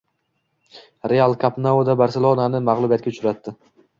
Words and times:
“Real” 1.11 1.35
“Kamp 1.43 1.59
Nou”da 1.67 1.97
“Barselona”ni 2.03 2.65
mag‘lubiyatga 2.73 3.13
uchratdi 3.15 3.57